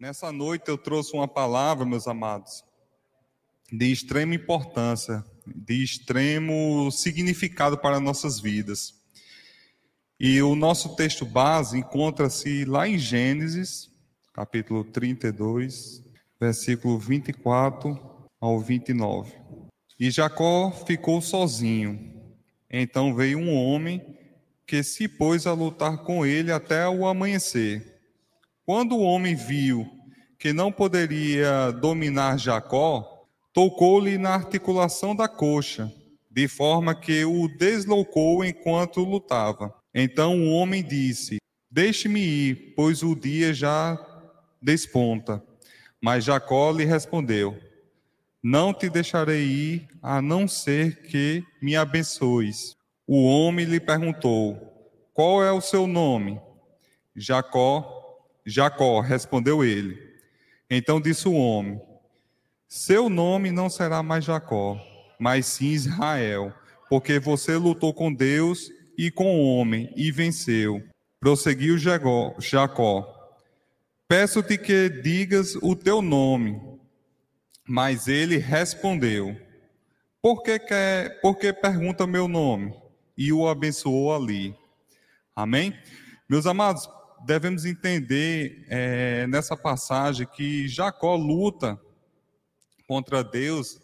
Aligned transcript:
Nessa 0.00 0.30
noite 0.30 0.68
eu 0.68 0.78
trouxe 0.78 1.12
uma 1.12 1.26
palavra, 1.26 1.84
meus 1.84 2.06
amados, 2.06 2.62
de 3.72 3.90
extrema 3.90 4.32
importância, 4.32 5.24
de 5.44 5.82
extremo 5.82 6.88
significado 6.92 7.76
para 7.76 7.98
nossas 7.98 8.38
vidas. 8.38 8.94
E 10.20 10.40
o 10.40 10.54
nosso 10.54 10.94
texto 10.94 11.26
base 11.26 11.78
encontra-se 11.78 12.64
lá 12.64 12.88
em 12.88 12.96
Gênesis, 12.96 13.90
capítulo 14.32 14.84
32, 14.84 16.00
versículo 16.40 16.96
24 16.96 17.98
ao 18.40 18.60
29. 18.60 19.32
E 19.98 20.12
Jacó 20.12 20.70
ficou 20.70 21.20
sozinho. 21.20 22.22
Então 22.70 23.16
veio 23.16 23.38
um 23.38 23.52
homem 23.52 24.16
que 24.64 24.80
se 24.84 25.08
pôs 25.08 25.44
a 25.44 25.52
lutar 25.52 26.04
com 26.04 26.24
ele 26.24 26.52
até 26.52 26.88
o 26.88 27.04
amanhecer. 27.04 27.97
Quando 28.68 28.96
o 28.96 29.00
homem 29.00 29.34
viu 29.34 29.88
que 30.38 30.52
não 30.52 30.70
poderia 30.70 31.70
dominar 31.70 32.38
Jacó, 32.38 33.24
tocou-lhe 33.50 34.18
na 34.18 34.34
articulação 34.34 35.16
da 35.16 35.26
coxa, 35.26 35.90
de 36.30 36.46
forma 36.46 36.94
que 36.94 37.24
o 37.24 37.48
deslocou 37.48 38.44
enquanto 38.44 39.00
lutava. 39.00 39.74
Então 39.94 40.38
o 40.38 40.50
homem 40.50 40.82
disse: 40.82 41.38
Deixe-me 41.70 42.20
ir, 42.20 42.74
pois 42.76 43.02
o 43.02 43.16
dia 43.16 43.54
já 43.54 43.98
desponta. 44.60 45.42
Mas 45.98 46.24
Jacó 46.24 46.70
lhe 46.70 46.84
respondeu: 46.84 47.58
Não 48.42 48.74
te 48.74 48.90
deixarei 48.90 49.44
ir, 49.46 49.88
a 50.02 50.20
não 50.20 50.46
ser 50.46 51.04
que 51.04 51.42
me 51.62 51.74
abençoes. 51.74 52.76
O 53.06 53.24
homem 53.24 53.64
lhe 53.64 53.80
perguntou: 53.80 54.92
Qual 55.14 55.42
é 55.42 55.50
o 55.50 55.62
seu 55.62 55.86
nome? 55.86 56.38
Jacó 57.16 57.97
Jacó, 58.48 59.00
respondeu 59.00 59.62
ele. 59.62 59.98
Então 60.70 61.00
disse 61.00 61.28
o 61.28 61.34
homem: 61.34 61.80
Seu 62.68 63.08
nome 63.08 63.50
não 63.50 63.68
será 63.68 64.02
mais 64.02 64.24
Jacó, 64.24 64.80
mas 65.18 65.46
sim 65.46 65.68
Israel, 65.68 66.52
porque 66.88 67.18
você 67.18 67.56
lutou 67.56 67.92
com 67.92 68.12
Deus 68.12 68.70
e 68.96 69.10
com 69.10 69.36
o 69.36 69.54
homem 69.54 69.92
e 69.94 70.10
venceu. 70.10 70.82
Prosseguiu 71.20 71.76
Jacó: 71.78 72.34
Peço-te 74.08 74.56
que 74.56 74.88
digas 74.88 75.54
o 75.56 75.76
teu 75.76 76.00
nome. 76.00 76.60
Mas 77.66 78.08
ele 78.08 78.38
respondeu: 78.38 79.36
Por 80.22 80.42
que, 80.42 80.58
quer, 80.58 81.20
por 81.20 81.36
que 81.36 81.52
pergunta 81.52 82.06
meu 82.06 82.26
nome? 82.26 82.74
E 83.16 83.32
o 83.32 83.46
abençoou 83.46 84.14
ali. 84.14 84.56
Amém? 85.36 85.78
Meus 86.28 86.46
amados, 86.46 86.88
devemos 87.24 87.64
entender 87.64 88.64
é, 88.68 89.26
nessa 89.26 89.56
passagem 89.56 90.26
que 90.26 90.68
Jacó 90.68 91.14
luta 91.16 91.80
contra 92.86 93.22
Deus 93.22 93.80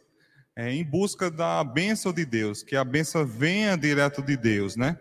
é, 0.57 0.73
em 0.73 0.85
busca 0.85 1.31
da 1.31 1.63
bênção 1.65 2.13
de 2.13 2.25
Deus, 2.25 2.63
que 2.63 2.77
a 2.77 2.85
bênção 2.85 3.27
venha 3.27 3.77
direto 3.77 4.23
de 4.23 4.37
Deus, 4.37 4.77
né? 4.77 4.99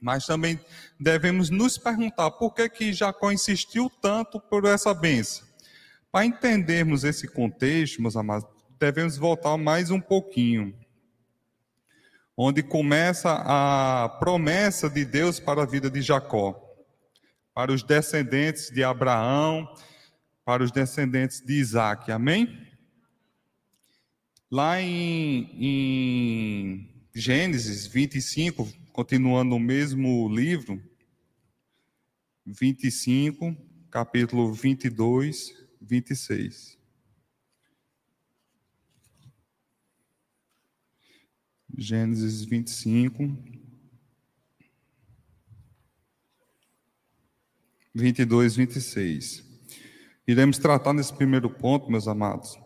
Mas 0.00 0.26
também 0.26 0.58
devemos 0.98 1.50
nos 1.50 1.78
perguntar 1.78 2.30
por 2.32 2.54
que, 2.54 2.68
que 2.68 2.92
Jacó 2.92 3.30
insistiu 3.30 3.90
tanto 4.00 4.40
por 4.40 4.64
essa 4.64 4.92
bênção. 4.92 5.46
Para 6.10 6.26
entendermos 6.26 7.04
esse 7.04 7.28
contexto, 7.28 8.02
meus 8.02 8.16
amados, 8.16 8.46
devemos 8.78 9.16
voltar 9.16 9.56
mais 9.56 9.90
um 9.90 10.00
pouquinho. 10.00 10.74
Onde 12.36 12.62
começa 12.62 13.30
a 13.44 14.08
promessa 14.08 14.88
de 14.90 15.04
Deus 15.04 15.38
para 15.38 15.62
a 15.62 15.66
vida 15.66 15.90
de 15.90 16.02
Jacó 16.02 16.71
para 17.54 17.72
os 17.72 17.82
descendentes 17.82 18.70
de 18.70 18.82
Abraão, 18.82 19.68
para 20.44 20.62
os 20.62 20.72
descendentes 20.72 21.40
de 21.40 21.54
Isaac. 21.54 22.10
Amém? 22.10 22.66
Lá 24.50 24.80
em, 24.80 25.48
em 25.58 27.06
Gênesis 27.14 27.86
25, 27.86 28.68
continuando 28.92 29.50
no 29.50 29.58
mesmo 29.58 30.28
livro, 30.28 30.82
25, 32.44 33.56
capítulo 33.90 34.52
22, 34.52 35.52
26. 35.80 36.78
Gênesis 41.76 42.44
25, 42.44 43.61
22, 47.94 48.56
26. 48.56 49.44
Iremos 50.26 50.58
tratar 50.58 50.92
nesse 50.92 51.12
primeiro 51.12 51.50
ponto, 51.50 51.90
meus 51.90 52.08
amados, 52.08 52.58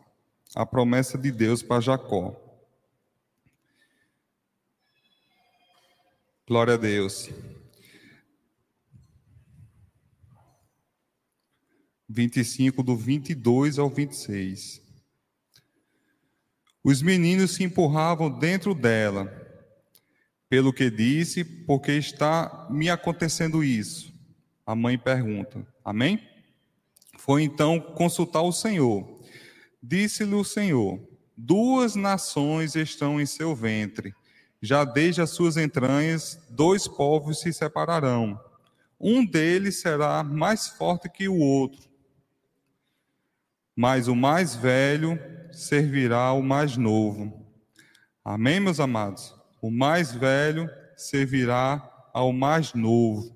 a 0.54 0.64
promessa 0.64 1.18
de 1.18 1.32
Deus 1.32 1.62
para 1.62 1.80
Jacó. 1.80 2.34
Glória 6.46 6.74
a 6.74 6.76
Deus. 6.76 7.28
25, 12.08 12.82
do 12.84 12.96
22 12.96 13.78
ao 13.78 13.90
26. 13.90 14.80
Os 16.84 17.02
meninos 17.02 17.56
se 17.56 17.64
empurravam 17.64 18.30
dentro 18.30 18.72
dela, 18.74 19.28
pelo 20.48 20.72
que 20.72 20.88
disse, 20.88 21.44
porque 21.44 21.90
está 21.92 22.68
me 22.70 22.88
acontecendo 22.88 23.64
isso. 23.64 24.15
A 24.66 24.74
mãe 24.74 24.98
pergunta: 24.98 25.64
Amém? 25.84 26.20
Foi 27.16 27.44
então 27.44 27.80
consultar 27.80 28.42
o 28.42 28.50
Senhor. 28.50 29.06
Disse-lhe 29.80 30.34
o 30.34 30.42
Senhor: 30.42 31.00
Duas 31.36 31.94
nações 31.94 32.74
estão 32.74 33.20
em 33.20 33.26
seu 33.26 33.54
ventre. 33.54 34.12
Já 34.60 34.84
desde 34.84 35.22
as 35.22 35.30
suas 35.30 35.56
entranhas, 35.56 36.44
dois 36.50 36.88
povos 36.88 37.40
se 37.40 37.52
separarão. 37.52 38.40
Um 38.98 39.24
deles 39.24 39.80
será 39.80 40.24
mais 40.24 40.66
forte 40.66 41.08
que 41.08 41.28
o 41.28 41.38
outro. 41.38 41.88
Mas 43.76 44.08
o 44.08 44.16
mais 44.16 44.56
velho 44.56 45.20
servirá 45.52 46.18
ao 46.18 46.42
mais 46.42 46.76
novo. 46.76 47.46
Amém, 48.24 48.58
meus 48.58 48.80
amados? 48.80 49.34
O 49.60 49.70
mais 49.70 50.10
velho 50.10 50.68
servirá 50.96 52.08
ao 52.12 52.32
mais 52.32 52.72
novo. 52.72 53.35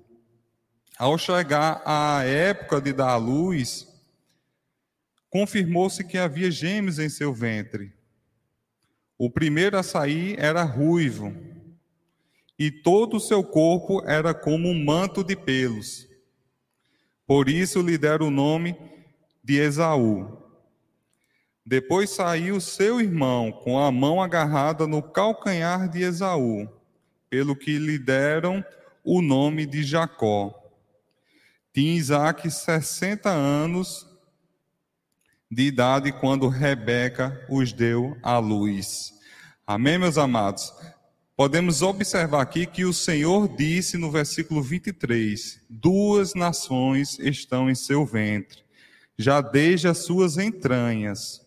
Ao 1.01 1.17
chegar 1.17 1.81
a 1.83 2.23
época 2.25 2.79
de 2.79 2.93
dar 2.93 3.13
à 3.13 3.15
luz, 3.15 3.87
confirmou-se 5.31 6.03
que 6.03 6.15
havia 6.15 6.51
gêmeos 6.51 6.99
em 6.99 7.09
seu 7.09 7.33
ventre. 7.33 7.91
O 9.17 9.27
primeiro 9.27 9.79
a 9.79 9.81
sair 9.81 10.35
era 10.37 10.61
ruivo, 10.61 11.35
e 12.55 12.69
todo 12.69 13.17
o 13.17 13.19
seu 13.19 13.43
corpo 13.43 14.07
era 14.07 14.31
como 14.31 14.69
um 14.69 14.85
manto 14.85 15.23
de 15.23 15.35
pelos. 15.35 16.07
Por 17.25 17.49
isso 17.49 17.81
lhe 17.81 17.97
deram 17.97 18.27
o 18.27 18.29
nome 18.31 18.77
de 19.43 19.57
Esaú. 19.57 20.37
Depois 21.65 22.11
saiu 22.11 22.61
seu 22.61 23.01
irmão, 23.01 23.51
com 23.51 23.79
a 23.79 23.91
mão 23.91 24.21
agarrada 24.21 24.85
no 24.85 25.01
calcanhar 25.01 25.89
de 25.89 26.03
Esaú, 26.03 26.69
pelo 27.27 27.55
que 27.55 27.79
lhe 27.79 27.97
deram 27.97 28.63
o 29.03 29.19
nome 29.19 29.65
de 29.65 29.81
Jacó. 29.81 30.60
Tinha 31.73 31.95
Isaac 31.95 32.51
60 32.51 33.29
anos 33.29 34.05
de 35.49 35.63
idade 35.63 36.11
quando 36.11 36.49
Rebeca 36.49 37.45
os 37.49 37.71
deu 37.71 38.17
à 38.21 38.37
luz. 38.39 39.13
Amém, 39.65 39.97
meus 39.97 40.17
amados? 40.17 40.73
Podemos 41.33 41.81
observar 41.81 42.41
aqui 42.41 42.65
que 42.65 42.83
o 42.83 42.91
Senhor 42.91 43.47
disse 43.55 43.97
no 43.97 44.11
versículo 44.11 44.61
23: 44.61 45.61
Duas 45.69 46.33
nações 46.33 47.17
estão 47.19 47.69
em 47.69 47.75
seu 47.75 48.05
ventre, 48.05 48.65
já 49.17 49.39
desde 49.39 49.87
as 49.87 49.99
suas 49.99 50.37
entranhas. 50.37 51.39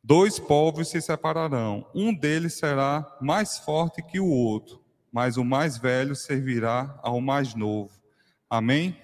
Dois 0.00 0.38
povos 0.38 0.90
se 0.90 1.00
separarão, 1.00 1.90
um 1.92 2.14
deles 2.14 2.54
será 2.54 3.16
mais 3.20 3.58
forte 3.58 4.00
que 4.00 4.20
o 4.20 4.28
outro, 4.28 4.80
mas 5.10 5.36
o 5.36 5.44
mais 5.44 5.76
velho 5.76 6.14
servirá 6.14 6.96
ao 7.02 7.20
mais 7.20 7.52
novo. 7.56 7.90
Amém? 8.48 8.96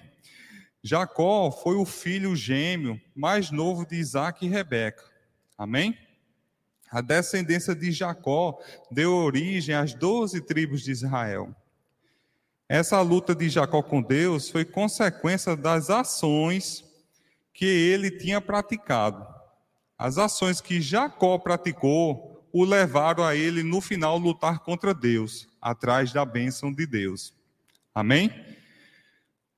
Jacó 0.83 1.51
foi 1.51 1.75
o 1.75 1.85
filho 1.85 2.35
gêmeo 2.35 2.99
mais 3.15 3.51
novo 3.51 3.85
de 3.85 3.95
Isaac 3.95 4.45
e 4.45 4.49
Rebeca. 4.49 5.03
Amém? 5.57 5.97
A 6.89 7.01
descendência 7.01 7.75
de 7.75 7.91
Jacó 7.91 8.59
deu 8.89 9.13
origem 9.13 9.75
às 9.75 9.93
doze 9.93 10.41
tribos 10.41 10.81
de 10.81 10.91
Israel. 10.91 11.55
Essa 12.67 12.99
luta 13.01 13.35
de 13.35 13.49
Jacó 13.49 13.81
com 13.81 14.01
Deus 14.01 14.49
foi 14.49 14.65
consequência 14.65 15.55
das 15.55 15.89
ações 15.89 16.83
que 17.53 17.65
ele 17.65 18.09
tinha 18.09 18.41
praticado. 18.41 19.25
As 19.97 20.17
ações 20.17 20.59
que 20.59 20.81
Jacó 20.81 21.37
praticou 21.37 22.49
o 22.51 22.65
levaram 22.65 23.23
a 23.23 23.35
ele, 23.35 23.63
no 23.63 23.79
final, 23.79 24.17
lutar 24.17 24.59
contra 24.59 24.93
Deus, 24.93 25.47
atrás 25.61 26.11
da 26.11 26.25
bênção 26.25 26.73
de 26.73 26.85
Deus. 26.85 27.33
Amém? 27.93 28.31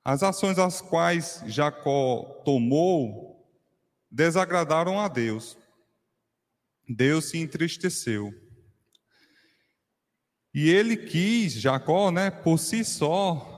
As 0.04 0.22
ações 0.22 0.58
as 0.58 0.80
quais 0.82 1.42
Jacó 1.46 2.42
tomou 2.44 3.48
desagradaram 4.10 5.00
a 5.00 5.08
Deus. 5.08 5.56
Deus 6.88 7.26
se 7.26 7.38
entristeceu. 7.38 8.32
E 10.52 10.70
ele 10.70 10.96
quis, 10.96 11.54
Jacó, 11.54 12.10
né, 12.10 12.30
por 12.30 12.58
si 12.58 12.84
só, 12.84 13.54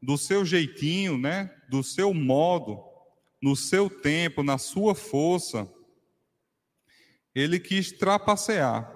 do 0.00 0.16
seu 0.16 0.44
jeitinho, 0.44 1.18
né, 1.18 1.54
do 1.68 1.82
seu 1.82 2.14
modo, 2.14 2.82
no 3.42 3.54
seu 3.54 3.90
tempo, 3.90 4.42
na 4.42 4.56
sua 4.56 4.94
força, 4.94 5.68
ele 7.34 7.60
quis 7.60 7.92
trapacear, 7.92 8.90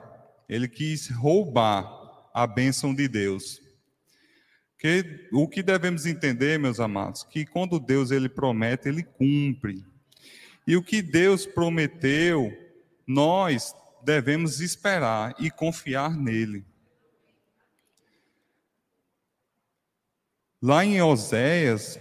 ele 0.48 0.68
quis 0.68 1.08
roubar 1.08 2.30
a 2.34 2.46
bênção 2.46 2.94
de 2.94 3.06
Deus. 3.06 3.61
Que, 4.82 5.28
o 5.30 5.46
que 5.46 5.62
devemos 5.62 6.06
entender, 6.06 6.58
meus 6.58 6.80
amados, 6.80 7.22
que 7.22 7.46
quando 7.46 7.78
Deus 7.78 8.10
ele 8.10 8.28
promete, 8.28 8.88
ele 8.88 9.04
cumpre. 9.04 9.86
E 10.66 10.74
o 10.74 10.82
que 10.82 11.00
Deus 11.00 11.46
prometeu, 11.46 12.52
nós 13.06 13.72
devemos 14.02 14.58
esperar 14.58 15.36
e 15.38 15.52
confiar 15.52 16.16
nele. 16.16 16.66
Lá 20.60 20.84
em 20.84 21.00
Oséias, 21.00 21.96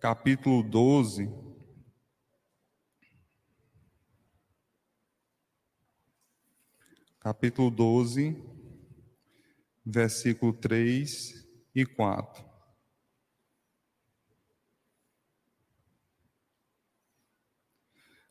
capítulo 0.00 0.62
12, 0.62 1.30
capítulo 7.20 7.70
12, 7.70 8.34
versículo 9.84 10.54
3 10.54 11.43
e 11.74 11.84
4. 11.84 12.44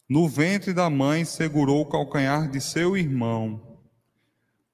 No 0.08 0.28
ventre 0.28 0.74
da 0.74 0.90
mãe 0.90 1.26
segurou 1.26 1.82
o 1.82 1.86
calcanhar 1.86 2.50
de 2.50 2.62
seu 2.62 2.96
irmão. 2.96 3.80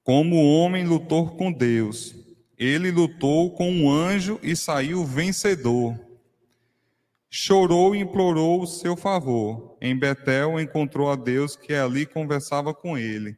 Como 0.02 0.36
o 0.36 0.58
homem 0.58 0.84
lutou 0.86 1.36
com 1.36 1.52
Deus, 1.52 2.14
ele 2.58 2.90
lutou 2.90 3.54
com 3.54 3.70
um 3.70 3.90
anjo 3.90 4.38
e 4.42 4.54
saiu 4.54 5.04
vencedor. 5.04 5.98
Chorou 7.30 7.94
e 7.94 8.00
implorou 8.00 8.62
o 8.62 8.66
seu 8.66 8.96
favor. 8.96 9.78
Em 9.80 9.96
Betel 9.96 10.60
encontrou 10.60 11.10
a 11.10 11.16
Deus 11.16 11.56
que 11.56 11.72
ali 11.72 12.04
conversava 12.04 12.74
com 12.74 12.98
ele. 12.98 13.36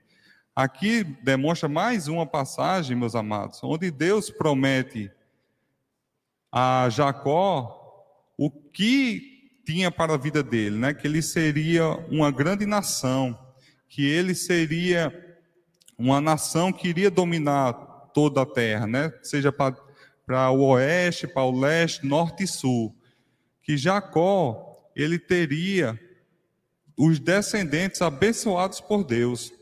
Aqui 0.57 1.05
demonstra 1.05 1.69
mais 1.69 2.09
uma 2.09 2.27
passagem, 2.27 2.97
meus 2.97 3.15
amados, 3.15 3.63
onde 3.63 3.91
Deus 3.91 4.31
promete 4.31 5.11
a 6.53 6.89
Jacó 6.91 7.79
o 8.37 8.51
que 8.51 9.61
tinha 9.65 9.91
para 9.91 10.15
a 10.15 10.19
vida 10.19 10.43
dele, 10.43 10.77
né? 10.77 10.93
Que 10.93 11.07
ele 11.07 11.23
seria 11.23 11.87
uma 12.11 12.31
grande 12.31 12.67
nação, 12.67 13.39
que 13.89 14.05
ele 14.05 14.35
seria 14.35 15.13
uma 15.97 16.21
nação 16.21 16.73
que 16.73 16.89
iria 16.89 17.11
dominar 17.11 17.73
toda 18.13 18.43
a 18.43 18.47
terra, 18.47 18.87
né? 18.87 19.13
seja 19.23 19.53
para 19.53 20.51
o 20.51 20.67
oeste, 20.71 21.27
para 21.27 21.45
o 21.45 21.59
leste, 21.59 22.05
norte 22.05 22.45
e 22.45 22.47
sul. 22.47 22.95
Que 23.63 23.77
Jacó, 23.77 24.91
ele 24.95 25.19
teria 25.19 25.99
os 26.97 27.19
descendentes 27.19 28.03
abençoados 28.03 28.81
por 28.81 29.05
Deus. 29.05 29.53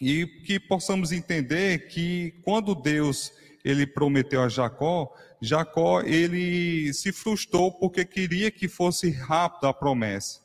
E 0.00 0.26
que 0.44 0.58
possamos 0.58 1.12
entender 1.12 1.88
que 1.88 2.40
quando 2.42 2.74
Deus 2.74 3.32
ele 3.66 3.84
prometeu 3.84 4.44
a 4.44 4.48
Jacó, 4.48 5.12
Jacó 5.42 6.00
ele 6.00 6.94
se 6.94 7.10
frustrou 7.10 7.72
porque 7.72 8.04
queria 8.04 8.48
que 8.48 8.68
fosse 8.68 9.10
rápido 9.10 9.66
a 9.66 9.74
promessa. 9.74 10.40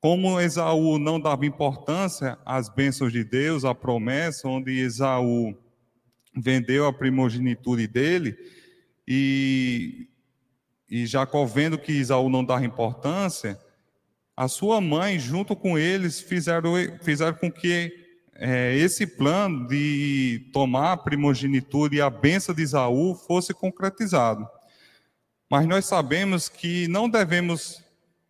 Como 0.00 0.40
Esaú 0.40 0.96
não 0.96 1.18
dava 1.18 1.44
importância 1.44 2.38
às 2.46 2.68
bênçãos 2.68 3.12
de 3.12 3.24
Deus, 3.24 3.64
à 3.64 3.74
promessa, 3.74 4.46
onde 4.46 4.78
Esaú 4.78 5.52
vendeu 6.36 6.86
a 6.86 6.92
primogenitura 6.92 7.88
dele 7.88 8.38
e, 9.06 10.06
e 10.88 11.06
Jacó 11.06 11.44
vendo 11.44 11.76
que 11.76 11.90
Isaú 11.90 12.28
não 12.30 12.44
dava 12.44 12.64
importância, 12.64 13.58
a 14.36 14.46
sua 14.46 14.80
mãe, 14.80 15.18
junto 15.18 15.56
com 15.56 15.76
eles, 15.76 16.20
fizeram, 16.20 16.74
fizeram 17.02 17.34
com 17.34 17.50
que 17.50 18.03
é, 18.36 18.76
esse 18.76 19.06
plano 19.06 19.66
de 19.68 20.48
tomar 20.52 20.92
a 20.92 20.96
primogenitura 20.96 21.94
e 21.94 22.00
a 22.00 22.10
benção 22.10 22.54
de 22.54 22.62
Isaú 22.62 23.14
fosse 23.14 23.54
concretizado. 23.54 24.46
Mas 25.48 25.66
nós 25.66 25.86
sabemos 25.86 26.48
que 26.48 26.88
não 26.88 27.08
devemos 27.08 27.82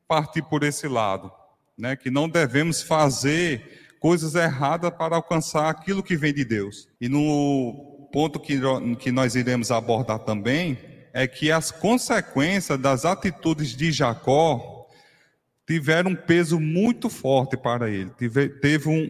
partir 0.07 0.43
por 0.43 0.63
esse 0.63 0.87
lado, 0.87 1.33
né? 1.77 1.97
que 1.97 2.11
não 2.11 2.29
devemos 2.29 2.83
fazer 2.83 3.97
coisas 3.99 4.35
erradas 4.35 4.91
para 4.91 5.17
alcançar 5.17 5.71
aquilo 5.71 6.03
que 6.03 6.17
vem 6.17 6.35
de 6.35 6.45
Deus. 6.45 6.87
E 7.01 7.09
no 7.09 8.09
ponto 8.13 8.39
que, 8.39 8.61
que 9.01 9.11
nós 9.11 9.35
iremos 9.35 9.71
abordar 9.71 10.19
também 10.19 10.79
é 11.13 11.27
que 11.27 11.51
as 11.51 11.71
consequências 11.71 12.79
das 12.79 13.05
atitudes 13.05 13.75
de 13.75 13.91
Jacó 13.91 14.87
tiveram 15.67 16.11
um 16.11 16.17
peso 16.17 16.61
muito 16.61 17.09
forte 17.09 17.57
para 17.57 17.89
ele. 17.89 18.11
Tive, 18.19 18.49
teve 18.49 18.89
um, 18.89 19.09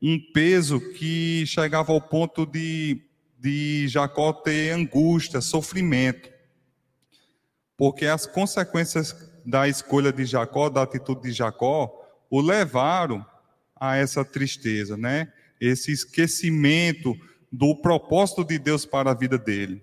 um 0.00 0.18
peso 0.32 0.80
que 0.92 1.44
chegava 1.46 1.92
ao 1.92 2.00
ponto 2.00 2.44
de, 2.44 3.02
de 3.38 3.88
Jacó 3.88 4.32
ter 4.32 4.72
angústia, 4.72 5.40
sofrimento. 5.40 6.30
Porque 7.76 8.06
as 8.06 8.26
consequências 8.26 9.14
da 9.44 9.68
escolha 9.68 10.12
de 10.12 10.24
Jacó, 10.24 10.68
da 10.68 10.82
atitude 10.82 11.22
de 11.22 11.32
Jacó, 11.32 11.92
o 12.30 12.40
levaram 12.40 13.24
a 13.74 13.96
essa 13.96 14.24
tristeza, 14.24 14.96
né? 14.96 15.32
Esse 15.60 15.92
esquecimento 15.92 17.14
do 17.52 17.74
propósito 17.76 18.44
de 18.44 18.58
Deus 18.58 18.84
para 18.84 19.10
a 19.10 19.14
vida 19.14 19.38
dele. 19.38 19.82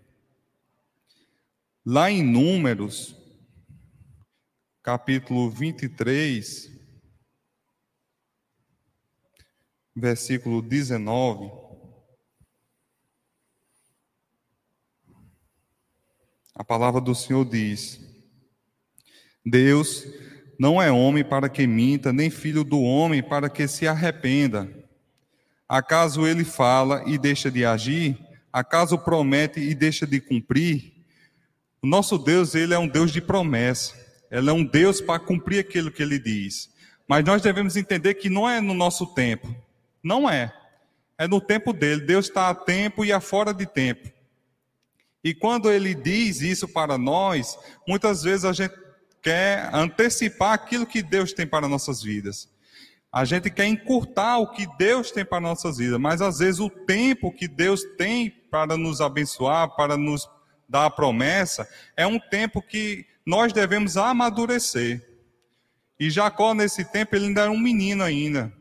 Lá 1.86 2.10
em 2.10 2.24
Números, 2.24 3.16
capítulo 4.82 5.50
23, 5.50 6.73
versículo 9.96 10.62
19. 10.62 11.52
A 16.56 16.64
palavra 16.64 17.02
do 17.02 17.16
Senhor 17.16 17.46
diz: 17.46 18.00
Deus 19.46 20.06
não 20.60 20.82
é 20.82 20.92
homem 20.92 21.24
para 21.24 21.50
que 21.50 21.66
minta, 21.66 22.14
nem 22.14 22.30
filho 22.30 22.64
do 22.64 22.82
homem 22.82 23.24
para 23.24 23.50
que 23.50 23.68
se 23.68 23.88
arrependa. 23.88 24.70
Acaso 25.68 26.28
ele 26.28 26.44
fala 26.44 27.04
e 27.08 27.18
deixa 27.18 27.50
de 27.50 27.66
agir? 27.66 28.18
Acaso 28.52 28.98
promete 28.98 29.60
e 29.60 29.74
deixa 29.74 30.06
de 30.06 30.22
cumprir? 30.22 30.94
O 31.82 31.88
nosso 31.88 32.18
Deus, 32.18 32.54
ele 32.54 32.74
é 32.74 32.80
um 32.80 32.88
Deus 32.88 33.12
de 33.12 33.20
promessa. 33.20 33.94
Ele 34.32 34.50
é 34.50 34.54
um 34.54 34.64
Deus 34.64 35.02
para 35.02 35.20
cumprir 35.20 35.60
aquilo 35.60 35.92
que 35.92 36.02
ele 36.02 36.20
diz. 36.20 36.70
Mas 37.08 37.26
nós 37.26 37.42
devemos 37.42 37.76
entender 37.76 38.14
que 38.14 38.30
não 38.30 38.50
é 38.50 38.62
no 38.62 38.74
nosso 38.74 39.08
tempo. 39.08 39.54
Não 40.04 40.30
é. 40.30 40.54
É 41.18 41.28
no 41.28 41.40
tempo 41.40 41.72
dele. 41.72 42.02
Deus 42.02 42.28
está 42.28 42.50
a 42.50 42.56
tempo 42.56 43.06
e 43.06 43.12
a 43.12 43.22
fora 43.22 43.54
de 43.54 43.66
tempo. 43.66 44.12
E 45.24 45.34
quando 45.34 45.72
ele 45.72 45.96
diz 45.96 46.42
isso 46.42 46.68
para 46.68 46.98
nós, 46.98 47.58
muitas 47.88 48.24
vezes 48.24 48.44
a 48.44 48.52
gente 48.52 48.76
quer 49.22 49.74
antecipar 49.74 50.52
aquilo 50.52 50.86
que 50.86 51.02
Deus 51.02 51.32
tem 51.32 51.48
para 51.48 51.68
nossas 51.68 52.04
vidas. 52.04 52.50
A 53.10 53.24
gente 53.24 53.50
quer 53.50 53.68
encurtar 53.68 54.40
o 54.40 54.52
que 54.52 54.68
Deus 54.78 55.12
tem 55.12 55.24
para 55.24 55.40
nossas 55.40 55.78
vidas, 55.78 56.00
mas 56.00 56.22
às 56.22 56.40
vezes 56.40 56.60
o 56.60 56.70
tempo 56.70 57.32
que 57.32 57.48
Deus 57.48 57.84
tem 57.98 58.30
para 58.30 58.76
nos 58.76 59.00
abençoar, 59.00 59.76
para 59.76 59.96
nos 59.96 60.28
dar 60.68 60.88
a 60.88 60.90
promessa, 60.90 61.70
é 61.96 62.06
um 62.06 62.20
tempo 62.20 62.62
que 62.62 63.06
nós 63.26 63.54
devemos 63.54 63.96
amadurecer. 63.96 65.08
E 66.00 66.10
Jacó, 66.10 66.54
nesse 66.54 66.84
tempo, 66.84 67.16
ele 67.16 67.28
ainda 67.28 67.42
era 67.44 67.52
um 67.52 67.60
menino 67.60 68.04
ainda. 68.04 68.52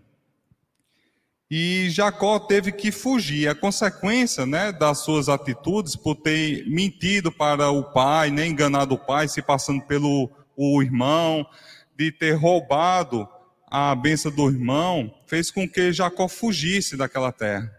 E 1.55 1.91
Jacó 1.91 2.39
teve 2.39 2.73
que 2.73 2.91
fugir. 2.91 3.47
A 3.47 3.55
consequência 3.55 4.47
né, 4.47 4.73
das 4.73 5.01
suas 5.01 5.29
atitudes, 5.29 5.95
por 5.95 6.15
ter 6.15 6.67
mentido 6.67 7.31
para 7.31 7.71
o 7.71 7.85
pai, 7.93 8.31
nem 8.31 8.53
enganado 8.53 8.95
o 8.95 8.99
pai, 8.99 9.29
se 9.29 9.43
passando 9.43 9.83
pelo 9.83 10.31
o 10.57 10.83
irmão, 10.83 11.47
de 11.95 12.11
ter 12.11 12.33
roubado 12.33 13.29
a 13.71 13.95
benção 13.95 14.33
do 14.33 14.49
irmão 14.49 15.15
fez 15.27 15.51
com 15.51 15.69
que 15.69 15.93
Jacó 15.93 16.27
fugisse 16.27 16.97
daquela 16.97 17.31
terra. 17.31 17.71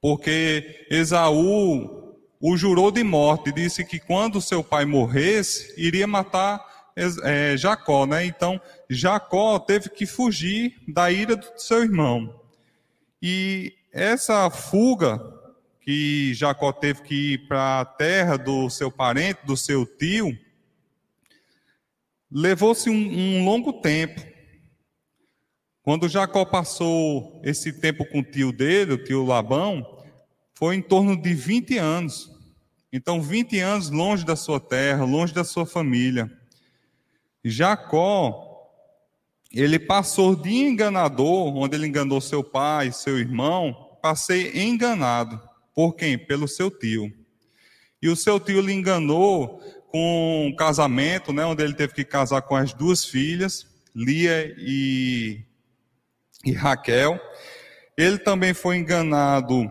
Porque 0.00 0.86
Esaú 0.90 2.16
o 2.40 2.56
jurou 2.56 2.90
de 2.90 3.04
morte, 3.04 3.52
disse 3.52 3.84
que 3.84 4.00
quando 4.00 4.40
seu 4.40 4.64
pai 4.64 4.86
morresse, 4.86 5.74
iria 5.76 6.06
matar 6.06 6.64
é, 6.96 7.56
Jacó, 7.56 8.06
né? 8.06 8.24
Então, 8.24 8.60
Jacó 8.88 9.58
teve 9.58 9.88
que 9.88 10.06
fugir 10.06 10.76
da 10.88 11.10
ira 11.10 11.36
do 11.36 11.46
seu 11.56 11.82
irmão. 11.82 12.40
E 13.22 13.74
essa 13.92 14.48
fuga 14.50 15.20
que 15.80 16.32
Jacó 16.34 16.72
teve 16.72 17.02
que 17.02 17.32
ir 17.32 17.48
para 17.48 17.80
a 17.80 17.84
terra 17.84 18.36
do 18.36 18.68
seu 18.70 18.90
parente, 18.90 19.44
do 19.44 19.56
seu 19.56 19.84
tio, 19.84 20.36
levou-se 22.30 22.88
um, 22.88 22.94
um 22.94 23.44
longo 23.44 23.72
tempo. 23.80 24.20
Quando 25.82 26.08
Jacó 26.08 26.44
passou 26.44 27.40
esse 27.42 27.72
tempo 27.72 28.04
com 28.06 28.20
o 28.20 28.24
tio 28.24 28.52
dele, 28.52 28.92
o 28.92 29.04
tio 29.04 29.24
Labão, 29.24 29.84
foi 30.54 30.76
em 30.76 30.82
torno 30.82 31.20
de 31.20 31.34
20 31.34 31.78
anos. 31.78 32.30
Então, 32.92 33.22
20 33.22 33.58
anos 33.60 33.90
longe 33.90 34.24
da 34.24 34.36
sua 34.36 34.60
terra, 34.60 35.04
longe 35.04 35.32
da 35.32 35.42
sua 35.44 35.64
família. 35.64 36.30
Jacó, 37.44 38.50
ele 39.52 39.78
passou 39.78 40.36
de 40.36 40.50
enganador, 40.50 41.56
onde 41.56 41.76
ele 41.76 41.86
enganou 41.86 42.20
seu 42.20 42.44
pai, 42.44 42.92
seu 42.92 43.18
irmão, 43.18 43.98
passei 44.00 44.52
enganado. 44.54 45.40
Por 45.74 45.94
quem? 45.94 46.18
Pelo 46.18 46.46
seu 46.46 46.70
tio. 46.70 47.12
E 48.02 48.08
o 48.08 48.16
seu 48.16 48.38
tio 48.38 48.60
lhe 48.60 48.72
enganou 48.72 49.60
com 49.88 50.46
um 50.46 50.54
casamento, 50.54 51.32
né, 51.32 51.44
onde 51.44 51.62
ele 51.62 51.74
teve 51.74 51.94
que 51.94 52.04
casar 52.04 52.42
com 52.42 52.54
as 52.54 52.72
duas 52.72 53.04
filhas, 53.04 53.66
Lia 53.94 54.54
e, 54.56 55.44
e 56.44 56.52
Raquel. 56.52 57.20
Ele 57.96 58.18
também 58.18 58.54
foi 58.54 58.76
enganado 58.76 59.70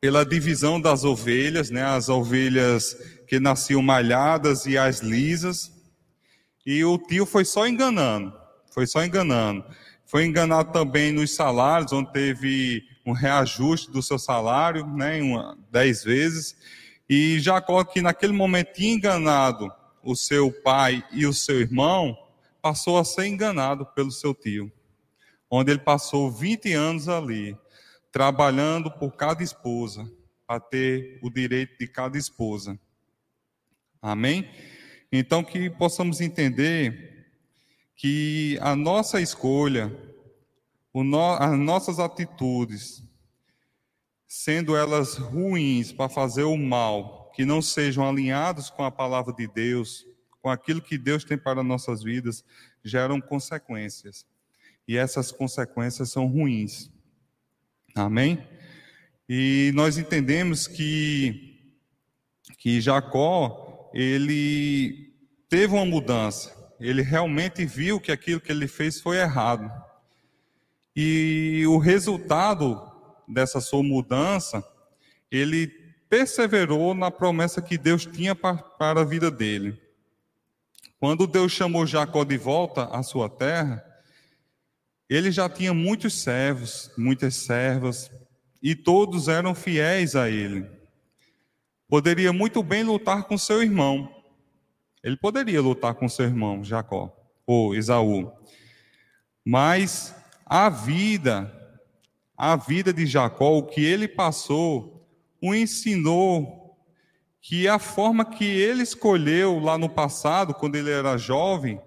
pela 0.00 0.24
divisão 0.24 0.80
das 0.80 1.04
ovelhas, 1.04 1.70
né, 1.70 1.82
as 1.82 2.08
ovelhas 2.08 2.96
que 3.28 3.38
nasciam 3.38 3.80
malhadas 3.80 4.66
e 4.66 4.76
as 4.76 5.00
lisas. 5.00 5.72
E 6.66 6.84
o 6.84 6.98
tio 6.98 7.24
foi 7.24 7.44
só 7.44 7.64
enganando, 7.66 8.36
foi 8.72 8.88
só 8.88 9.04
enganando. 9.04 9.64
Foi 10.04 10.24
enganado 10.24 10.72
também 10.72 11.12
nos 11.12 11.34
salários, 11.34 11.92
onde 11.92 12.12
teve 12.12 12.84
um 13.04 13.12
reajuste 13.12 13.90
do 13.90 14.02
seu 14.02 14.18
salário, 14.18 14.86
né, 14.86 15.22
uma, 15.22 15.56
dez 15.70 16.02
vezes. 16.02 16.56
E 17.08 17.38
Jacó, 17.38 17.84
que 17.84 18.02
naquele 18.02 18.32
momento 18.32 18.72
tinha 18.72 18.92
enganado 18.92 19.72
o 20.02 20.16
seu 20.16 20.52
pai 20.62 21.04
e 21.12 21.24
o 21.24 21.32
seu 21.32 21.60
irmão, 21.60 22.16
passou 22.60 22.98
a 22.98 23.04
ser 23.04 23.26
enganado 23.26 23.86
pelo 23.86 24.10
seu 24.10 24.34
tio, 24.34 24.72
onde 25.48 25.70
ele 25.70 25.80
passou 25.80 26.30
20 26.30 26.72
anos 26.72 27.08
ali, 27.08 27.56
trabalhando 28.10 28.90
por 28.90 29.12
cada 29.12 29.42
esposa, 29.42 30.10
para 30.46 30.60
ter 30.60 31.18
o 31.22 31.30
direito 31.30 31.78
de 31.78 31.86
cada 31.86 32.16
esposa. 32.16 32.78
Amém? 34.00 34.48
Então, 35.10 35.42
que 35.42 35.70
possamos 35.70 36.20
entender 36.20 37.26
que 37.94 38.58
a 38.60 38.76
nossa 38.76 39.20
escolha, 39.20 39.92
as 41.38 41.58
nossas 41.58 41.98
atitudes, 41.98 43.02
sendo 44.26 44.76
elas 44.76 45.16
ruins 45.16 45.92
para 45.92 46.08
fazer 46.08 46.42
o 46.42 46.56
mal, 46.56 47.30
que 47.34 47.44
não 47.44 47.62
sejam 47.62 48.08
alinhados 48.08 48.70
com 48.70 48.84
a 48.84 48.90
palavra 48.90 49.32
de 49.32 49.46
Deus, 49.46 50.06
com 50.42 50.50
aquilo 50.50 50.82
que 50.82 50.98
Deus 50.98 51.24
tem 51.24 51.38
para 51.38 51.62
nossas 51.62 52.02
vidas, 52.02 52.44
geram 52.84 53.20
consequências. 53.20 54.26
E 54.86 54.96
essas 54.96 55.32
consequências 55.32 56.10
são 56.10 56.26
ruins. 56.26 56.90
Amém? 57.94 58.46
E 59.28 59.72
nós 59.74 59.98
entendemos 59.98 60.68
que, 60.68 61.74
que 62.58 62.80
Jacó, 62.80 63.65
ele 63.98 65.10
teve 65.48 65.72
uma 65.72 65.86
mudança. 65.86 66.54
Ele 66.78 67.00
realmente 67.00 67.64
viu 67.64 67.98
que 67.98 68.12
aquilo 68.12 68.42
que 68.42 68.52
ele 68.52 68.68
fez 68.68 69.00
foi 69.00 69.16
errado. 69.16 69.72
E 70.94 71.64
o 71.66 71.78
resultado 71.78 72.78
dessa 73.26 73.58
sua 73.58 73.82
mudança, 73.82 74.62
ele 75.30 75.68
perseverou 76.10 76.94
na 76.94 77.10
promessa 77.10 77.62
que 77.62 77.78
Deus 77.78 78.04
tinha 78.04 78.34
para, 78.34 79.00
a 79.00 79.04
vida 79.04 79.30
dele. 79.30 79.80
Quando 81.00 81.26
Deus 81.26 81.52
chamou 81.52 81.86
Jacó 81.86 82.22
de 82.22 82.36
volta 82.36 82.84
à 82.84 83.02
sua 83.02 83.30
terra, 83.30 83.82
ele 85.08 85.30
já 85.30 85.48
tinha 85.48 85.72
muitos 85.72 86.20
servos, 86.20 86.90
muitas 86.98 87.34
servas, 87.36 88.10
e 88.62 88.74
todos 88.74 89.26
eram 89.26 89.54
fiéis 89.54 90.14
a 90.14 90.28
ele. 90.28 90.76
Poderia 91.88 92.32
muito 92.32 92.62
bem 92.62 92.82
lutar 92.82 93.24
com 93.24 93.38
seu 93.38 93.62
irmão. 93.62 94.12
Ele 95.02 95.16
poderia 95.16 95.62
lutar 95.62 95.94
com 95.94 96.08
seu 96.08 96.24
irmão, 96.24 96.64
Jacó, 96.64 97.16
ou 97.46 97.74
Esaú. 97.74 98.32
Mas 99.44 100.12
a 100.44 100.68
vida, 100.68 101.52
a 102.36 102.56
vida 102.56 102.92
de 102.92 103.06
Jacó, 103.06 103.56
o 103.56 103.62
que 103.62 103.84
ele 103.84 104.08
passou, 104.08 105.06
o 105.40 105.54
ensinou 105.54 106.76
que 107.40 107.68
a 107.68 107.78
forma 107.78 108.24
que 108.24 108.44
ele 108.44 108.82
escolheu 108.82 109.60
lá 109.60 109.78
no 109.78 109.88
passado, 109.88 110.52
quando 110.52 110.74
ele 110.74 110.90
era 110.90 111.16
jovem, 111.16 111.80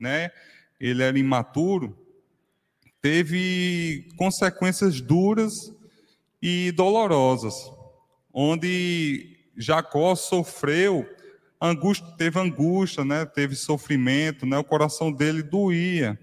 né, 0.00 0.32
ele 0.80 1.00
era 1.04 1.16
imaturo, 1.16 1.96
teve 3.00 4.08
consequências 4.16 5.00
duras 5.00 5.72
e 6.42 6.72
dolorosas, 6.72 7.70
onde 8.32 9.35
Jacó 9.56 10.14
sofreu 10.14 11.08
angústia, 11.60 12.06
teve 12.18 12.38
angústia, 12.38 13.04
né? 13.04 13.24
teve 13.24 13.54
sofrimento, 13.54 14.44
né? 14.44 14.58
o 14.58 14.64
coração 14.64 15.10
dele 15.10 15.42
doía 15.42 16.18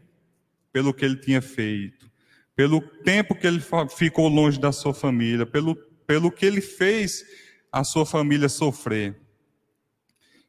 pelo 0.71 0.93
que 0.93 1.05
ele 1.05 1.17
tinha 1.17 1.41
feito, 1.41 2.09
pelo 2.55 2.81
tempo 2.81 3.35
que 3.35 3.45
ele 3.45 3.61
ficou 3.95 4.27
longe 4.27 4.59
da 4.59 4.71
sua 4.71 4.93
família, 4.93 5.45
pelo, 5.45 5.75
pelo 6.07 6.31
que 6.31 6.45
ele 6.45 6.61
fez 6.61 7.23
a 7.71 7.83
sua 7.83 8.05
família 8.05 8.49
sofrer. 8.49 9.19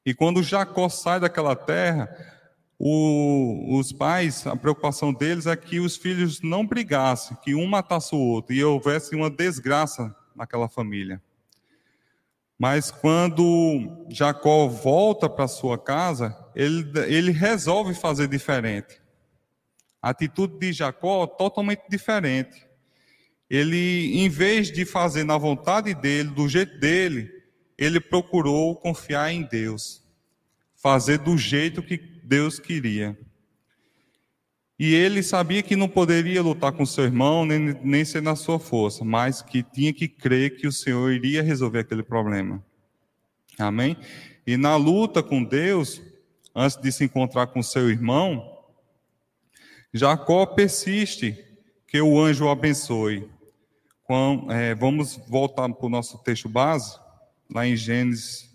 E 0.05 0.13
quando 0.15 0.43
Jacó 0.43 0.89
sai 0.89 1.19
daquela 1.19 1.57
terra, 1.57 2.09
o, 2.79 3.79
os 3.79 3.93
pais, 3.93 4.47
a 4.47 4.55
preocupação 4.55 5.13
deles 5.13 5.47
é 5.47 5.57
que 5.57 5.81
os 5.81 5.97
filhos 5.97 6.43
não 6.43 6.67
brigassem, 6.67 7.37
que 7.43 7.55
um 7.55 7.67
matasse 7.67 8.15
o 8.15 8.19
outro 8.19 8.55
e 8.55 8.63
houvesse 8.63 9.15
uma 9.15 9.31
desgraça 9.31 10.15
naquela 10.35 10.69
família. 10.69 11.23
Mas 12.59 12.91
quando 12.91 14.07
Jacó 14.09 14.69
volta 14.69 15.29
para 15.29 15.49
sua 15.49 15.77
casa, 15.77 16.37
ele, 16.55 16.85
ele 17.07 17.33
resolve 17.33 17.95
fazer 17.95 18.29
diferente. 18.29 19.01
A 20.01 20.11
atitude 20.11 20.59
de 20.59 20.73
Jacó 20.73 21.27
totalmente 21.27 21.83
diferente. 21.89 22.67
Ele, 23.51 24.19
em 24.19 24.29
vez 24.29 24.71
de 24.71 24.85
fazer 24.85 25.25
na 25.25 25.37
vontade 25.37 25.95
dele, 25.95 26.31
do 26.31 26.49
jeito 26.49 26.79
dele, 26.79 27.31
ele 27.77 28.01
procurou 28.01 28.77
confiar 28.77 29.33
em 29.33 29.43
Deus. 29.43 30.03
Fazer 30.77 31.19
do 31.19 31.37
jeito 31.37 31.83
que 31.83 31.97
Deus 31.97 32.59
queria. 32.59 33.19
E 34.79 34.93
ele 34.93 35.23
sabia 35.23 35.63
que 35.63 35.77
não 35.77 35.89
poderia 35.89 36.43
lutar 36.43 36.73
com 36.73 36.85
seu 36.85 37.05
irmão, 37.05 37.45
nem, 37.45 37.79
nem 37.83 38.05
ser 38.05 38.21
na 38.21 38.35
sua 38.35 38.59
força, 38.59 39.05
mas 39.05 39.41
que 39.41 39.63
tinha 39.63 39.93
que 39.93 40.09
crer 40.09 40.57
que 40.57 40.67
o 40.67 40.73
Senhor 40.73 41.13
iria 41.13 41.43
resolver 41.43 41.81
aquele 41.81 42.03
problema. 42.03 42.65
Amém? 43.59 43.97
E 44.45 44.57
na 44.57 44.77
luta 44.77 45.23
com 45.23 45.45
Deus, 45.45 46.03
antes 46.55 46.77
de 46.77 46.91
se 46.91 47.05
encontrar 47.05 47.47
com 47.47 47.63
seu 47.63 47.89
irmão, 47.89 48.53
Jacó 49.93 50.45
persiste 50.45 51.39
que 51.87 52.01
o 52.01 52.21
anjo 52.21 52.47
o 52.47 52.51
abençoe. 52.51 53.31
Com, 54.03 54.49
é, 54.51 54.75
vamos 54.75 55.17
voltar 55.29 55.73
para 55.73 55.87
o 55.87 55.89
nosso 55.89 56.19
texto 56.19 56.49
base, 56.49 56.99
lá 57.49 57.67
em 57.67 57.77
Gênesis, 57.77 58.51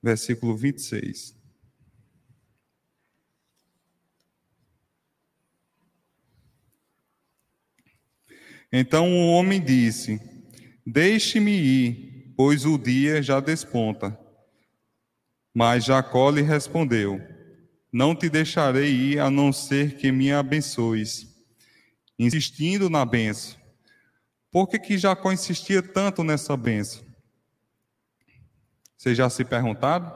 versículo 0.00 0.56
26. 0.56 1.35
Então 8.78 9.10
o 9.10 9.32
homem 9.32 9.58
disse: 9.58 10.20
Deixe-me 10.84 11.50
ir, 11.50 12.34
pois 12.36 12.66
o 12.66 12.76
dia 12.76 13.22
já 13.22 13.40
desponta. 13.40 14.18
Mas 15.54 15.86
Jacó 15.86 16.28
lhe 16.28 16.42
respondeu: 16.42 17.18
Não 17.90 18.14
te 18.14 18.28
deixarei 18.28 18.92
ir 18.92 19.18
a 19.18 19.30
não 19.30 19.50
ser 19.50 19.96
que 19.96 20.12
me 20.12 20.30
abençoes. 20.30 21.26
Insistindo 22.18 22.90
na 22.90 23.06
benção. 23.06 23.58
Por 24.50 24.68
que, 24.68 24.78
que 24.78 24.98
Jacó 24.98 25.32
insistia 25.32 25.82
tanto 25.82 26.22
nessa 26.22 26.54
benção? 26.54 27.02
Vocês 28.94 29.16
já 29.16 29.30
se 29.30 29.42
perguntaram? 29.42 30.12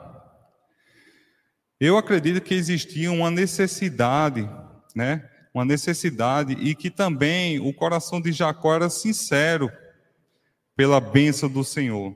Eu 1.81 1.97
acredito 1.97 2.43
que 2.43 2.53
existia 2.53 3.11
uma 3.11 3.31
necessidade, 3.31 4.47
né? 4.95 5.30
Uma 5.53 5.65
necessidade 5.65 6.53
e 6.55 6.75
que 6.75 6.91
também 6.91 7.59
o 7.59 7.73
coração 7.73 8.21
de 8.21 8.33
Jacó 8.33 8.75
era 8.75 8.89
sincero 8.89 9.71
pela 10.77 11.01
bênção 11.01 11.49
do 11.49 11.65
Senhor. 11.65 12.15